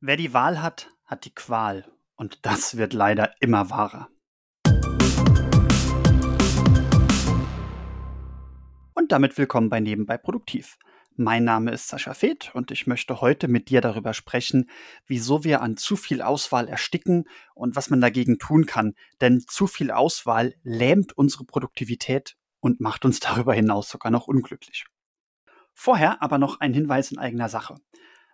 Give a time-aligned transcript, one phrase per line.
[0.00, 1.84] Wer die Wahl hat, hat die Qual.
[2.14, 4.08] Und das wird leider immer wahrer.
[8.94, 10.78] Und damit willkommen bei Nebenbei Produktiv.
[11.16, 14.70] Mein Name ist Sascha Feth und ich möchte heute mit dir darüber sprechen,
[15.08, 17.24] wieso wir an zu viel Auswahl ersticken
[17.56, 18.94] und was man dagegen tun kann.
[19.20, 24.86] Denn zu viel Auswahl lähmt unsere Produktivität und macht uns darüber hinaus sogar noch unglücklich.
[25.74, 27.74] Vorher aber noch ein Hinweis in eigener Sache.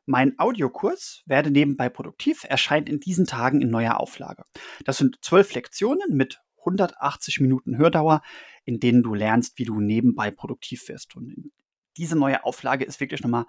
[0.06, 4.44] Mein Audiokurs Werde nebenbei produktiv erscheint in diesen Tagen in neuer Auflage.
[4.84, 8.22] Das sind zwölf Lektionen mit 180 Minuten Hördauer,
[8.64, 11.16] in denen du lernst, wie du nebenbei produktiv wirst.
[11.16, 11.50] Und
[11.96, 13.46] diese neue Auflage ist wirklich nochmal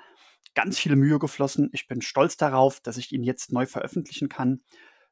[0.54, 1.70] ganz viele Mühe geflossen.
[1.74, 4.62] Ich bin stolz darauf, dass ich ihn jetzt neu veröffentlichen kann.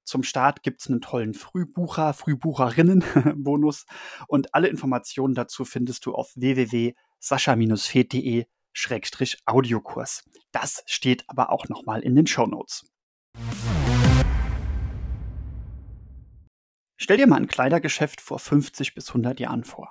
[0.04, 3.86] Zum Start gibt es einen tollen Frühbucher, Frühbucherinnen-Bonus
[4.28, 10.24] und alle Informationen dazu findest du auf www.sascha-fed.de Schrägstrich Audiokurs.
[10.52, 12.86] Das steht aber auch nochmal in den Show Notes.
[16.98, 19.90] Stell dir mal ein Kleidergeschäft vor 50 bis 100 Jahren vor.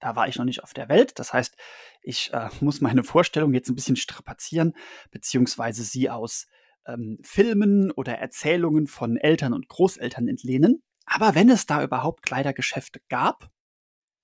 [0.00, 1.18] Da war ich noch nicht auf der Welt.
[1.18, 1.56] Das heißt,
[2.02, 4.74] ich äh, muss meine Vorstellung jetzt ein bisschen strapazieren,
[5.10, 6.46] beziehungsweise sie aus
[6.86, 10.82] ähm, Filmen oder Erzählungen von Eltern und Großeltern entlehnen.
[11.06, 13.50] Aber wenn es da überhaupt Kleidergeschäfte gab,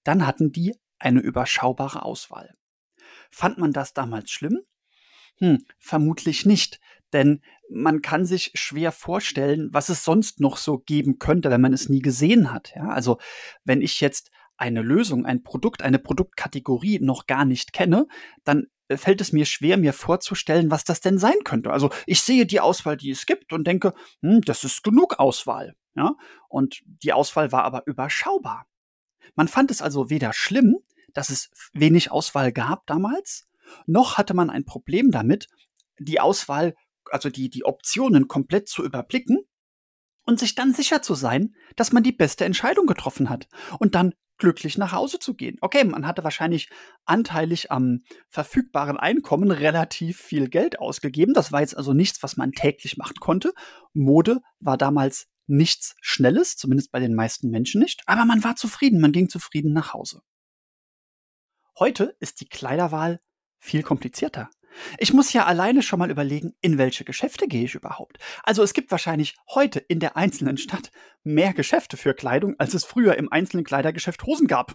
[0.05, 2.55] dann hatten die eine überschaubare Auswahl.
[3.31, 4.61] Fand man das damals schlimm?
[5.39, 6.81] Hm, vermutlich nicht,
[7.13, 11.73] denn man kann sich schwer vorstellen, was es sonst noch so geben könnte, wenn man
[11.73, 12.73] es nie gesehen hat.
[12.75, 13.19] Ja, also
[13.65, 18.09] wenn ich jetzt eine Lösung, ein Produkt, eine Produktkategorie noch gar nicht kenne,
[18.45, 21.71] dann äh, fällt es mir schwer, mir vorzustellen, was das denn sein könnte.
[21.71, 25.77] Also ich sehe die Auswahl, die es gibt und denke, hm, das ist genug Auswahl.
[25.95, 26.17] Ja?
[26.49, 28.67] Und die Auswahl war aber überschaubar.
[29.37, 30.79] Man fand es also weder schlimm,
[31.15, 33.47] dass es wenig Auswahl gab damals,
[33.87, 35.49] noch hatte man ein Problem damit,
[35.99, 36.75] die Auswahl,
[37.11, 39.39] also die, die Optionen komplett zu überblicken
[40.25, 44.15] und sich dann sicher zu sein, dass man die beste Entscheidung getroffen hat und dann
[44.39, 45.57] glücklich nach Hause zu gehen.
[45.61, 46.69] Okay, man hatte wahrscheinlich
[47.05, 51.35] anteilig am verfügbaren Einkommen relativ viel Geld ausgegeben.
[51.35, 53.53] Das war jetzt also nichts, was man täglich machen konnte.
[53.93, 58.03] Mode war damals nichts Schnelles, zumindest bei den meisten Menschen nicht.
[58.07, 60.21] Aber man war zufrieden, man ging zufrieden nach Hause.
[61.79, 63.21] Heute ist die Kleiderwahl
[63.61, 64.51] viel komplizierter.
[64.99, 68.19] Ich muss ja alleine schon mal überlegen, in welche Geschäfte gehe ich überhaupt.
[68.43, 70.91] Also es gibt wahrscheinlich heute in der einzelnen Stadt
[71.23, 74.75] mehr Geschäfte für Kleidung, als es früher im einzelnen Kleidergeschäft Hosen gab.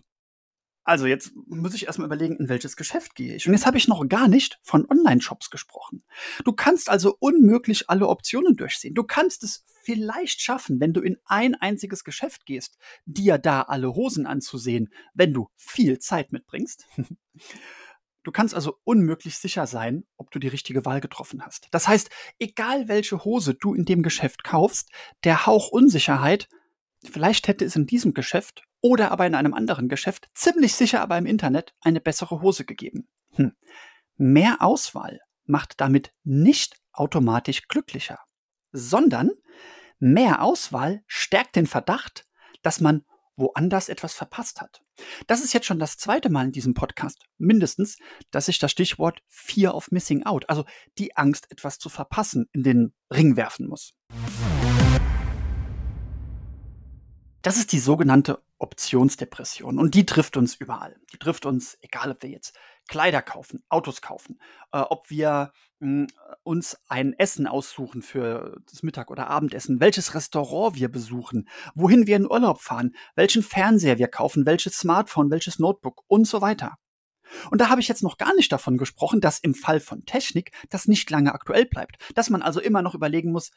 [0.85, 3.47] Also jetzt muss ich erstmal überlegen, in welches Geschäft gehe ich.
[3.47, 6.03] Und jetzt habe ich noch gar nicht von Online-Shops gesprochen.
[6.43, 8.93] Du kannst also unmöglich alle Optionen durchsehen.
[8.93, 13.95] Du kannst es vielleicht schaffen, wenn du in ein einziges Geschäft gehst, dir da alle
[13.95, 16.85] Hosen anzusehen, wenn du viel Zeit mitbringst.
[18.23, 21.67] Du kannst also unmöglich sicher sein, ob du die richtige Wahl getroffen hast.
[21.71, 24.89] Das heißt, egal welche Hose du in dem Geschäft kaufst,
[25.25, 26.47] der Hauch Unsicherheit,
[27.03, 31.17] vielleicht hätte es in diesem Geschäft oder aber in einem anderen Geschäft, ziemlich sicher aber
[31.17, 33.07] im Internet, eine bessere Hose gegeben.
[33.31, 33.53] Hm.
[34.17, 38.19] Mehr Auswahl macht damit nicht automatisch glücklicher,
[38.71, 39.31] sondern
[39.99, 42.25] mehr Auswahl stärkt den Verdacht,
[42.61, 43.03] dass man
[43.35, 44.83] woanders etwas verpasst hat.
[45.25, 47.97] Das ist jetzt schon das zweite Mal in diesem Podcast, mindestens,
[48.29, 50.65] dass ich das Stichwort Fear of Missing Out, also
[50.97, 53.95] die Angst, etwas zu verpassen, in den Ring werfen muss.
[57.43, 60.95] Das ist die sogenannte Optionsdepression und die trifft uns überall.
[61.11, 62.55] Die trifft uns, egal ob wir jetzt
[62.87, 64.39] Kleider kaufen, Autos kaufen,
[64.71, 66.07] äh, ob wir mh, hm,
[66.43, 72.15] uns ein Essen aussuchen für das Mittag- oder Abendessen, welches Restaurant wir besuchen, wohin wir
[72.15, 76.77] in Urlaub fahren, welchen Fernseher wir kaufen, welches Smartphone, welches Notebook und so weiter.
[77.51, 80.51] Und da habe ich jetzt noch gar nicht davon gesprochen, dass im Fall von Technik
[80.69, 81.97] das nicht lange aktuell bleibt.
[82.15, 83.51] Dass man also immer noch überlegen muss,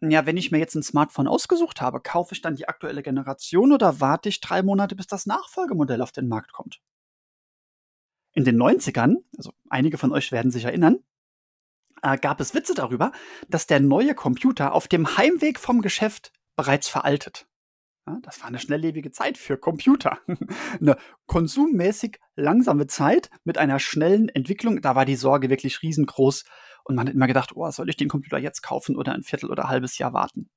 [0.00, 3.72] ja, wenn ich mir jetzt ein Smartphone ausgesucht habe, kaufe ich dann die aktuelle Generation
[3.72, 6.80] oder warte ich drei Monate, bis das Nachfolgemodell auf den Markt kommt?
[8.34, 10.98] In den 90ern, also einige von euch werden sich erinnern,
[12.02, 13.10] äh, gab es Witze darüber,
[13.48, 17.48] dass der neue Computer auf dem Heimweg vom Geschäft bereits veraltet.
[18.06, 20.18] Ja, das war eine schnelllebige Zeit für Computer.
[20.80, 20.96] eine
[21.26, 24.80] konsummäßig langsame Zeit mit einer schnellen Entwicklung.
[24.80, 26.44] Da war die Sorge wirklich riesengroß,
[26.88, 29.50] und man hat immer gedacht, oh, soll ich den Computer jetzt kaufen oder ein Viertel
[29.50, 30.48] oder ein halbes Jahr warten?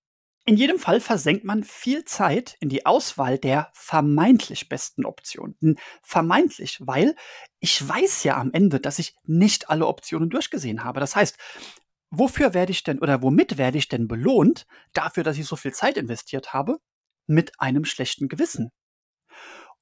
[0.45, 5.77] In jedem Fall versenkt man viel Zeit in die Auswahl der vermeintlich besten Optionen.
[6.01, 7.15] Vermeintlich, weil
[7.59, 10.99] ich weiß ja am Ende, dass ich nicht alle Optionen durchgesehen habe.
[10.99, 11.37] Das heißt,
[12.09, 15.73] wofür werde ich denn oder womit werde ich denn belohnt dafür, dass ich so viel
[15.73, 16.77] Zeit investiert habe?
[17.27, 18.71] Mit einem schlechten Gewissen.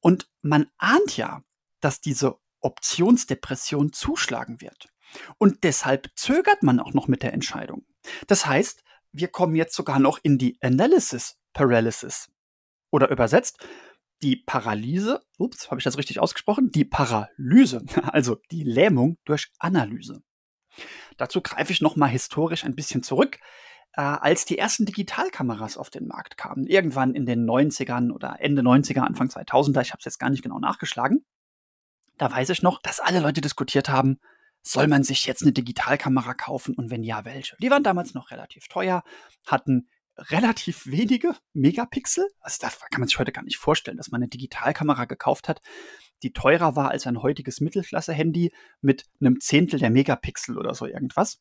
[0.01, 1.41] Und man ahnt ja,
[1.79, 4.89] dass diese Optionsdepression zuschlagen wird.
[5.37, 7.85] Und deshalb zögert man auch noch mit der Entscheidung.
[8.27, 12.29] Das heißt, wir kommen jetzt sogar noch in die Analysis Paralysis.
[12.91, 13.65] Oder übersetzt,
[14.21, 16.71] die Paralyse, ups, habe ich das richtig ausgesprochen?
[16.71, 20.21] Die Paralyse, also die Lähmung durch Analyse.
[21.17, 23.39] Dazu greife ich nochmal historisch ein bisschen zurück.
[23.93, 28.61] Äh, als die ersten Digitalkameras auf den Markt kamen, irgendwann in den 90ern oder Ende
[28.61, 31.25] 90er, Anfang 2000er, ich habe es jetzt gar nicht genau nachgeschlagen,
[32.17, 34.19] da weiß ich noch, dass alle Leute diskutiert haben,
[34.69, 37.55] soll man sich jetzt eine Digitalkamera kaufen und wenn ja, welche?
[37.59, 39.03] Die waren damals noch relativ teuer,
[39.45, 42.27] hatten relativ wenige Megapixel.
[42.39, 45.61] Also das kann man sich heute gar nicht vorstellen, dass man eine Digitalkamera gekauft hat,
[46.21, 48.51] die teurer war als ein heutiges Mittelklasse-Handy
[48.81, 51.39] mit einem Zehntel der Megapixel oder so irgendwas.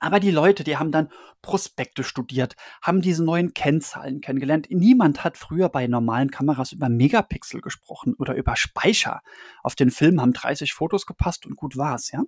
[0.00, 1.10] Aber die Leute, die haben dann
[1.42, 4.66] Prospekte studiert, haben diese neuen Kennzahlen kennengelernt.
[4.70, 9.20] Niemand hat früher bei normalen Kameras über Megapixel gesprochen oder über Speicher.
[9.62, 12.22] Auf den Film haben 30 Fotos gepasst und gut war's, ja.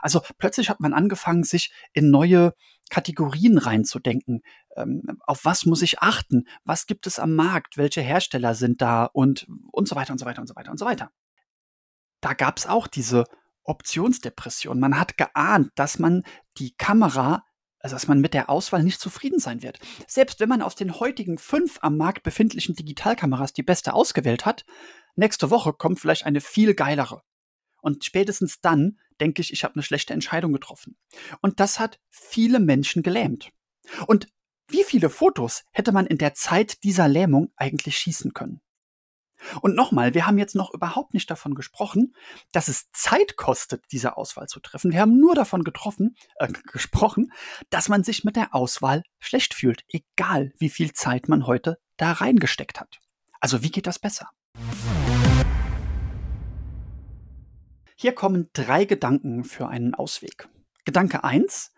[0.00, 2.54] Also plötzlich hat man angefangen, sich in neue
[2.90, 4.42] Kategorien reinzudenken.
[4.76, 6.46] Ähm, auf was muss ich achten?
[6.64, 7.76] Was gibt es am Markt?
[7.76, 9.04] Welche Hersteller sind da?
[9.06, 11.10] Und, und so weiter und so weiter und so weiter und so weiter.
[12.20, 13.24] Da gab's auch diese
[13.66, 14.78] Optionsdepression.
[14.78, 16.22] Man hat geahnt, dass man
[16.58, 17.44] die Kamera,
[17.78, 19.78] also dass man mit der Auswahl nicht zufrieden sein wird.
[20.06, 24.64] Selbst wenn man aus den heutigen fünf am Markt befindlichen Digitalkameras die beste ausgewählt hat,
[25.14, 27.22] nächste Woche kommt vielleicht eine viel geilere.
[27.80, 30.96] Und spätestens dann denke ich, ich habe eine schlechte Entscheidung getroffen.
[31.40, 33.50] Und das hat viele Menschen gelähmt.
[34.06, 34.28] Und
[34.68, 38.60] wie viele Fotos hätte man in der Zeit dieser Lähmung eigentlich schießen können?
[39.60, 42.14] Und nochmal, wir haben jetzt noch überhaupt nicht davon gesprochen,
[42.52, 44.92] dass es Zeit kostet, diese Auswahl zu treffen.
[44.92, 47.32] Wir haben nur davon getroffen, äh, gesprochen,
[47.70, 52.12] dass man sich mit der Auswahl schlecht fühlt, egal wie viel Zeit man heute da
[52.12, 52.98] reingesteckt hat.
[53.40, 54.30] Also wie geht das besser?
[57.98, 60.48] Hier kommen drei Gedanken für einen Ausweg.
[60.84, 61.72] Gedanke eins: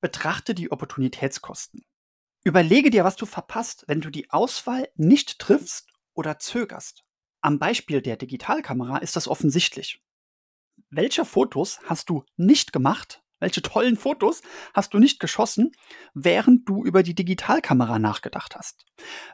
[0.00, 1.84] Betrachte die Opportunitätskosten.
[2.44, 7.04] Überlege dir, was du verpasst, wenn du die Auswahl nicht triffst oder zögerst.
[7.40, 10.02] Am Beispiel der Digitalkamera ist das offensichtlich.
[10.90, 13.22] Welche Fotos hast du nicht gemacht?
[13.40, 14.42] Welche tollen Fotos
[14.74, 15.70] hast du nicht geschossen,
[16.12, 18.84] während du über die Digitalkamera nachgedacht hast?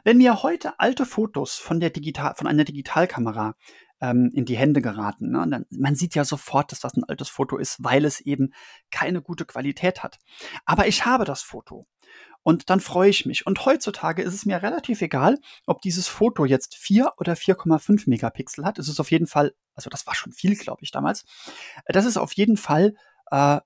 [0.03, 3.55] Wenn mir heute alte Fotos von der Digital, von einer Digitalkamera
[4.01, 7.29] ähm, in die Hände geraten, ne, dann, man sieht ja sofort, dass das ein altes
[7.29, 8.53] Foto ist, weil es eben
[8.91, 10.19] keine gute Qualität hat.
[10.65, 11.87] Aber ich habe das Foto
[12.45, 13.47] und dann freue ich mich.
[13.47, 18.63] Und heutzutage ist es mir relativ egal, ob dieses Foto jetzt 4 oder 4,5 Megapixel
[18.63, 18.77] hat.
[18.77, 21.25] Es ist auf jeden Fall, also das war schon viel, glaube ich, damals.
[21.87, 22.93] Das ist auf jeden Fall
[23.31, 23.59] äh,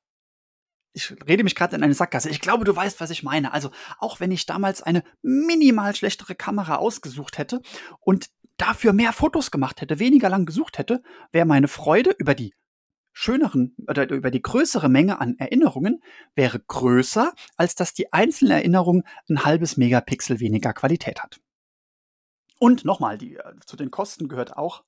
[0.94, 2.30] ich rede mich gerade in eine Sackgasse.
[2.30, 3.54] Ich glaube, du weißt, was ich meine.
[3.54, 7.62] Also, auch wenn ich damals eine minimal schlechtere Kamera ausgesucht hätte
[8.00, 12.56] und dafür mehr Fotos gemacht hätte, weniger lang gesucht hätte, wäre meine Freude über die
[13.20, 16.02] schöneren oder über die größere Menge an Erinnerungen
[16.36, 21.42] wäre größer, als dass die einzelne Erinnerung ein halbes Megapixel weniger Qualität hat.
[22.60, 24.86] Und nochmal, die, äh, zu den Kosten gehört auch,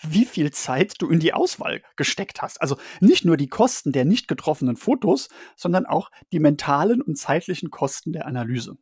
[0.00, 2.60] wie viel Zeit du in die Auswahl gesteckt hast.
[2.60, 7.70] Also nicht nur die Kosten der nicht getroffenen Fotos, sondern auch die mentalen und zeitlichen
[7.70, 8.76] Kosten der Analyse.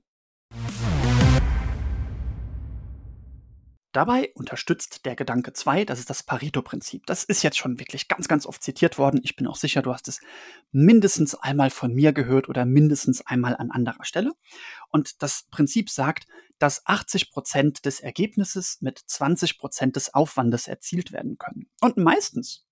[3.94, 7.06] Dabei unterstützt der Gedanke 2, das ist das Pareto-Prinzip.
[7.06, 9.20] Das ist jetzt schon wirklich ganz, ganz oft zitiert worden.
[9.22, 10.18] Ich bin auch sicher, du hast es
[10.72, 14.32] mindestens einmal von mir gehört oder mindestens einmal an anderer Stelle.
[14.88, 16.26] Und das Prinzip sagt,
[16.58, 21.70] dass 80 Prozent des Ergebnisses mit 20 Prozent des Aufwandes erzielt werden können.
[21.80, 22.66] Und meistens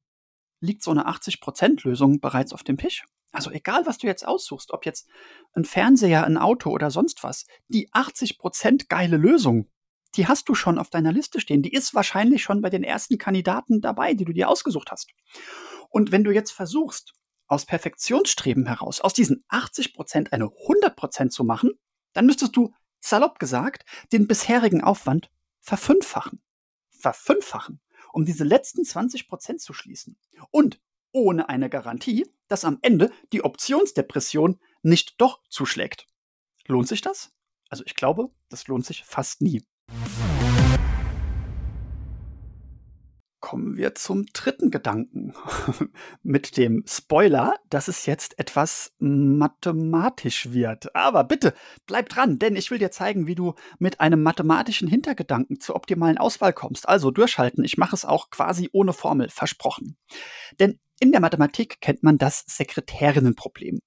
[0.59, 3.05] liegt so eine 80 Prozent Lösung bereits auf dem Tisch.
[3.31, 5.09] Also egal, was du jetzt aussuchst, ob jetzt
[5.53, 9.69] ein Fernseher, ein Auto oder sonst was, die 80 Prozent geile Lösung
[10.17, 11.63] die hast du schon auf deiner Liste stehen.
[11.63, 15.11] Die ist wahrscheinlich schon bei den ersten Kandidaten dabei, die du dir ausgesucht hast.
[15.89, 17.15] Und wenn du jetzt versuchst,
[17.47, 21.73] aus Perfektionsstreben heraus, aus diesen 80 Prozent eine 100 Prozent zu machen,
[22.15, 26.41] dann müsstest du, salopp gesagt, den bisherigen Aufwand verfünffachen.
[26.91, 27.81] Verfünffachen,
[28.13, 30.17] um diese letzten 20 Prozent zu schließen.
[30.51, 30.81] Und
[31.13, 36.07] ohne eine Garantie, dass am Ende die Optionsdepression nicht doch zuschlägt.
[36.67, 37.33] Lohnt sich das?
[37.69, 39.63] Also ich glaube, das lohnt sich fast nie.
[43.41, 45.35] Kommen wir zum dritten Gedanken
[46.23, 50.95] mit dem Spoiler, dass es jetzt etwas mathematisch wird.
[50.97, 51.53] Aber bitte
[51.87, 56.17] bleib dran, denn ich will dir zeigen, wie du mit einem mathematischen Hintergedanken zur optimalen
[56.17, 56.89] Auswahl kommst.
[56.89, 59.99] Also durchhalten, ich mache es auch quasi ohne Formel, versprochen.
[60.59, 63.81] Denn in der Mathematik kennt man das Sekretärinnenproblem.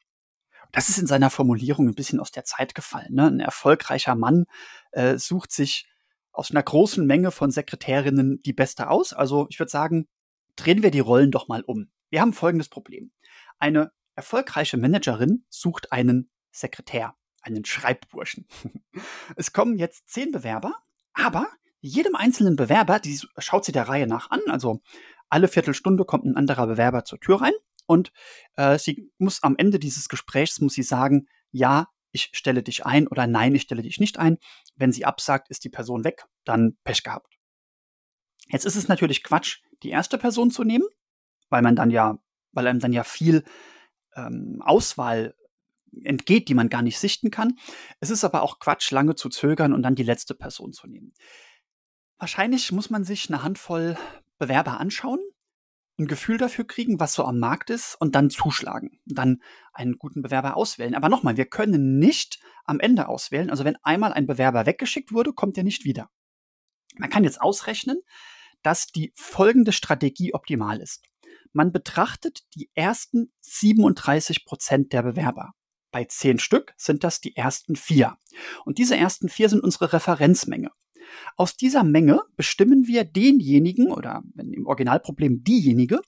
[0.71, 3.13] Das ist in seiner Formulierung ein bisschen aus der Zeit gefallen.
[3.13, 3.27] Ne?
[3.27, 4.45] Ein erfolgreicher Mann
[4.91, 5.87] äh, sucht sich
[6.35, 9.13] aus einer großen Menge von Sekretärinnen die beste aus.
[9.13, 10.07] Also ich würde sagen,
[10.55, 11.89] drehen wir die Rollen doch mal um.
[12.09, 13.11] Wir haben folgendes Problem.
[13.57, 18.47] Eine erfolgreiche Managerin sucht einen Sekretär, einen Schreibburschen.
[19.35, 20.73] Es kommen jetzt zehn Bewerber,
[21.13, 21.47] aber
[21.81, 24.81] jedem einzelnen Bewerber, die schaut sie der Reihe nach an, also
[25.29, 27.53] alle Viertelstunde kommt ein anderer Bewerber zur Tür rein
[27.87, 28.11] und
[28.55, 33.07] äh, sie muss am Ende dieses Gesprächs muss sie sagen, ja, ich stelle dich ein
[33.07, 34.37] oder nein, ich stelle dich nicht ein.
[34.75, 37.37] Wenn sie absagt, ist die Person weg, dann Pech gehabt.
[38.47, 40.87] Jetzt ist es natürlich Quatsch, die erste Person zu nehmen,
[41.49, 42.17] weil man dann ja,
[42.51, 43.43] weil einem dann ja viel
[44.15, 45.35] ähm, Auswahl
[46.03, 47.57] entgeht, die man gar nicht sichten kann.
[47.99, 51.13] Es ist aber auch Quatsch, lange zu zögern und dann die letzte Person zu nehmen.
[52.17, 53.97] Wahrscheinlich muss man sich eine Handvoll
[54.37, 55.19] Bewerber anschauen,
[55.97, 58.99] ein Gefühl dafür kriegen, was so am Markt ist und dann zuschlagen.
[59.05, 59.41] Dann
[59.73, 60.95] einen guten Bewerber auswählen.
[60.95, 63.49] Aber nochmal, wir können nicht am Ende auswählen.
[63.49, 66.09] Also wenn einmal ein Bewerber weggeschickt wurde, kommt er nicht wieder.
[66.97, 68.01] Man kann jetzt ausrechnen,
[68.61, 71.03] dass die folgende Strategie optimal ist.
[71.53, 75.53] Man betrachtet die ersten 37 Prozent der Bewerber.
[75.91, 78.17] Bei zehn Stück sind das die ersten vier.
[78.65, 80.71] Und diese ersten vier sind unsere Referenzmenge.
[81.35, 86.01] Aus dieser Menge bestimmen wir denjenigen oder im Originalproblem diejenige,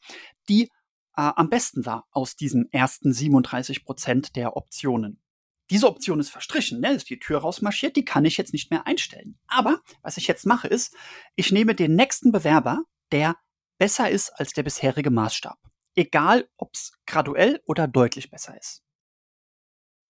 [0.49, 5.21] die äh, am besten war aus diesen ersten 37 Prozent der Optionen.
[5.69, 6.93] Diese Option ist verstrichen, ne?
[6.93, 9.37] ist die Tür rausmarschiert, die kann ich jetzt nicht mehr einstellen.
[9.47, 10.95] Aber was ich jetzt mache ist,
[11.35, 13.35] ich nehme den nächsten Bewerber, der
[13.77, 15.57] besser ist als der bisherige Maßstab.
[15.95, 18.83] Egal, ob es graduell oder deutlich besser ist.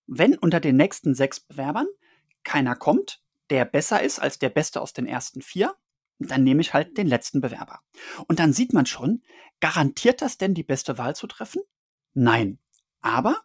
[0.06, 1.88] Wenn unter den nächsten sechs Bewerbern
[2.44, 5.76] keiner kommt, der besser ist als der Beste aus den ersten vier,
[6.20, 7.82] dann nehme ich halt den letzten Bewerber.
[8.28, 9.24] Und dann sieht man schon,
[9.60, 11.62] garantiert das denn die beste Wahl zu treffen?
[12.14, 12.60] Nein.
[13.02, 13.42] Aber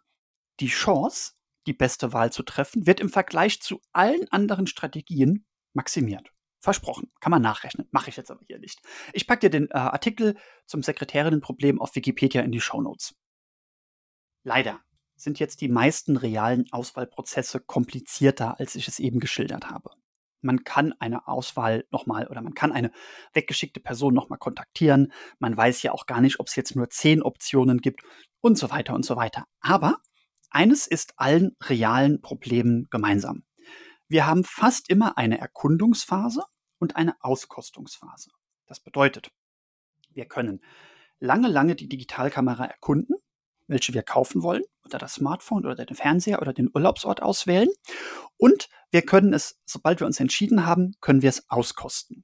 [0.59, 1.33] die Chance,
[1.67, 6.31] die beste Wahl zu treffen, wird im Vergleich zu allen anderen Strategien maximiert.
[6.59, 7.11] Versprochen.
[7.19, 7.87] Kann man nachrechnen.
[7.91, 8.81] Mache ich jetzt aber hier nicht.
[9.11, 13.15] Ich packe dir den äh, Artikel zum Sekretärinnenproblem auf Wikipedia in die Show Notes.
[14.43, 14.81] Leider
[15.23, 19.91] sind jetzt die meisten realen Auswahlprozesse komplizierter, als ich es eben geschildert habe.
[20.41, 22.91] Man kann eine Auswahl nochmal oder man kann eine
[23.33, 25.13] weggeschickte Person nochmal kontaktieren.
[25.39, 28.01] Man weiß ja auch gar nicht, ob es jetzt nur zehn Optionen gibt
[28.41, 29.45] und so weiter und so weiter.
[29.61, 29.97] Aber
[30.49, 33.43] eines ist allen realen Problemen gemeinsam.
[34.09, 36.43] Wir haben fast immer eine Erkundungsphase
[36.77, 38.29] und eine Auskostungsphase.
[38.67, 39.31] Das bedeutet,
[40.11, 40.61] wir können
[41.19, 43.15] lange, lange die Digitalkamera erkunden
[43.67, 47.69] welche wir kaufen wollen, oder das Smartphone oder den Fernseher oder den Urlaubsort auswählen.
[48.37, 52.23] Und wir können es, sobald wir uns entschieden haben, können wir es auskosten.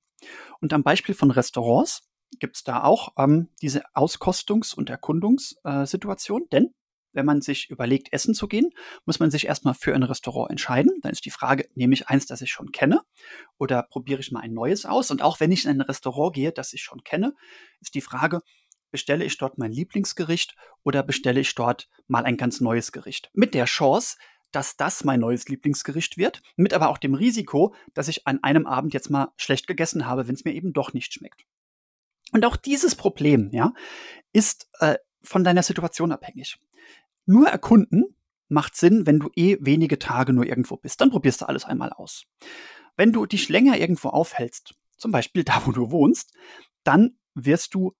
[0.59, 2.01] Und am Beispiel von Restaurants
[2.39, 6.73] gibt es da auch ähm, diese Auskostungs- und Erkundungssituation, denn
[7.11, 8.69] wenn man sich überlegt, essen zu gehen,
[9.05, 10.91] muss man sich erstmal für ein Restaurant entscheiden.
[11.01, 13.01] Dann ist die Frage, nehme ich eins, das ich schon kenne,
[13.57, 15.09] oder probiere ich mal ein neues aus?
[15.09, 17.33] Und auch wenn ich in ein Restaurant gehe, das ich schon kenne,
[17.81, 18.41] ist die Frage,
[18.91, 23.29] bestelle ich dort mein Lieblingsgericht oder bestelle ich dort mal ein ganz neues Gericht.
[23.33, 24.17] Mit der Chance,
[24.51, 28.65] dass das mein neues Lieblingsgericht wird, mit aber auch dem Risiko, dass ich an einem
[28.65, 31.45] Abend jetzt mal schlecht gegessen habe, wenn es mir eben doch nicht schmeckt.
[32.31, 33.73] Und auch dieses Problem, ja,
[34.33, 36.59] ist äh, von deiner Situation abhängig.
[37.25, 38.15] Nur erkunden
[38.47, 41.01] macht Sinn, wenn du eh wenige Tage nur irgendwo bist.
[41.01, 42.25] Dann probierst du alles einmal aus.
[42.97, 46.33] Wenn du dich länger irgendwo aufhältst, zum Beispiel da, wo du wohnst,
[46.83, 47.93] dann wirst du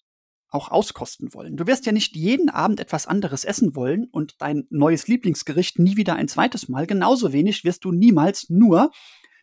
[0.50, 1.58] auch auskosten wollen.
[1.58, 5.96] Du wirst ja nicht jeden Abend etwas anderes essen wollen und dein neues Lieblingsgericht nie
[5.96, 6.88] wieder ein zweites Mal.
[6.88, 8.92] Genauso wenig wirst du niemals nur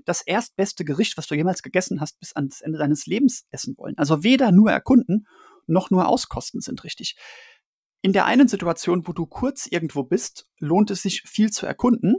[0.04, 3.98] das erstbeste Gericht, was du jemals gegessen hast, bis ans Ende deines Lebens essen wollen.
[3.98, 5.26] Also weder nur erkunden
[5.66, 7.16] noch nur auskosten sind richtig.
[8.02, 12.16] In der einen Situation, wo du kurz irgendwo bist, lohnt es sich viel zu erkunden.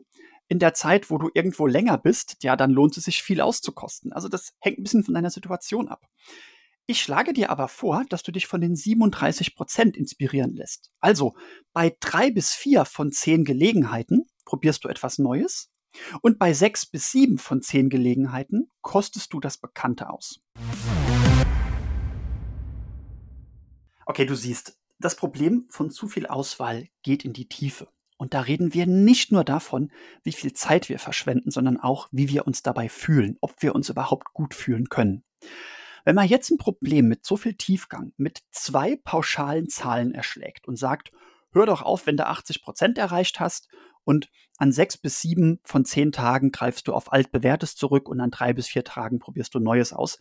[0.49, 4.11] In der Zeit, wo du irgendwo länger bist, ja, dann lohnt es sich viel auszukosten.
[4.11, 6.05] Also das hängt ein bisschen von deiner Situation ab.
[6.89, 10.89] Ich schlage dir aber vor, dass du dich von den 37 Prozent inspirieren lässt.
[11.01, 11.35] Also
[11.73, 15.69] bei drei bis vier von zehn Gelegenheiten probierst du etwas Neues
[16.21, 20.39] und bei sechs bis sieben von zehn Gelegenheiten kostest du das Bekannte aus.
[24.05, 27.89] Okay, du siehst, das Problem von zu viel Auswahl geht in die Tiefe.
[28.15, 29.91] Und da reden wir nicht nur davon,
[30.23, 33.89] wie viel Zeit wir verschwenden, sondern auch, wie wir uns dabei fühlen, ob wir uns
[33.89, 35.25] überhaupt gut fühlen können.
[36.07, 40.77] Wenn man jetzt ein Problem mit so viel Tiefgang mit zwei pauschalen Zahlen erschlägt und
[40.77, 41.11] sagt,
[41.51, 43.67] hör doch auf, wenn du 80 Prozent erreicht hast
[44.05, 48.31] und an sechs bis sieben von zehn Tagen greifst du auf altbewährtes zurück und an
[48.31, 50.17] drei bis vier Tagen probierst du Neues aus.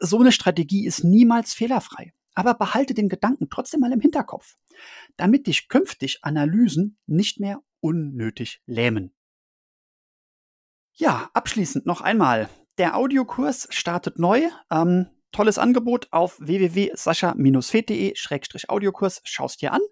[0.00, 2.12] So eine Strategie ist niemals fehlerfrei.
[2.34, 4.56] Aber behalte den Gedanken trotzdem mal im Hinterkopf,
[5.16, 9.14] damit dich künftig Analysen nicht mehr unnötig lähmen.
[10.94, 12.48] Ja, abschließend noch einmal.
[12.78, 14.48] Der Audiokurs startet neu.
[14.70, 19.20] Ähm, tolles Angebot auf www.sascha-fed.de-audiokurs.
[19.24, 19.82] Schaust dir an.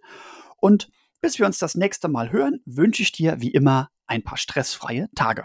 [0.57, 4.39] Und bis wir uns das nächste Mal hören, wünsche ich dir wie immer ein paar
[4.39, 5.45] stressfreie Tage.